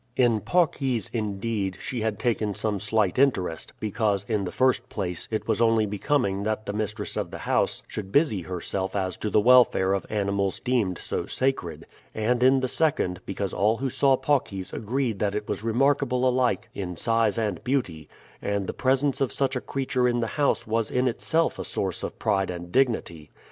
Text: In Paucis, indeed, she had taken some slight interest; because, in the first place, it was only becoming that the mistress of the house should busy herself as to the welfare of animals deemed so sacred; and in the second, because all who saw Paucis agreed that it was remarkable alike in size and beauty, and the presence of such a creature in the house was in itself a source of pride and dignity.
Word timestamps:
In 0.17 0.39
Paucis, 0.41 1.09
indeed, 1.13 1.77
she 1.79 2.01
had 2.01 2.17
taken 2.17 2.55
some 2.55 2.79
slight 2.79 3.19
interest; 3.19 3.71
because, 3.79 4.25
in 4.27 4.45
the 4.45 4.51
first 4.51 4.89
place, 4.89 5.27
it 5.29 5.47
was 5.47 5.61
only 5.61 5.85
becoming 5.85 6.41
that 6.41 6.65
the 6.65 6.73
mistress 6.73 7.15
of 7.15 7.29
the 7.29 7.37
house 7.37 7.83
should 7.87 8.11
busy 8.11 8.41
herself 8.41 8.95
as 8.95 9.15
to 9.17 9.29
the 9.29 9.39
welfare 9.39 9.93
of 9.93 10.07
animals 10.09 10.59
deemed 10.59 10.97
so 10.97 11.27
sacred; 11.27 11.85
and 12.15 12.41
in 12.41 12.61
the 12.61 12.67
second, 12.67 13.19
because 13.27 13.53
all 13.53 13.77
who 13.77 13.91
saw 13.91 14.17
Paucis 14.17 14.73
agreed 14.73 15.19
that 15.19 15.35
it 15.35 15.47
was 15.47 15.61
remarkable 15.63 16.27
alike 16.27 16.67
in 16.73 16.97
size 16.97 17.37
and 17.37 17.63
beauty, 17.63 18.09
and 18.41 18.65
the 18.65 18.73
presence 18.73 19.21
of 19.21 19.31
such 19.31 19.55
a 19.55 19.61
creature 19.61 20.07
in 20.07 20.19
the 20.19 20.25
house 20.33 20.65
was 20.65 20.89
in 20.89 21.07
itself 21.07 21.59
a 21.59 21.63
source 21.63 22.01
of 22.01 22.17
pride 22.17 22.49
and 22.49 22.71
dignity. 22.71 23.29